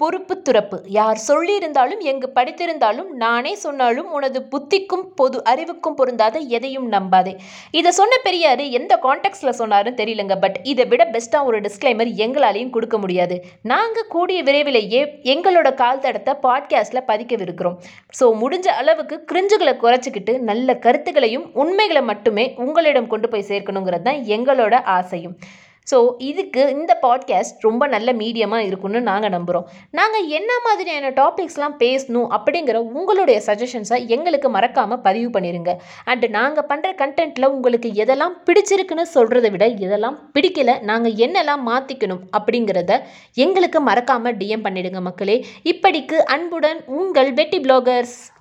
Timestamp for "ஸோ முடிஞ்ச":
18.20-18.66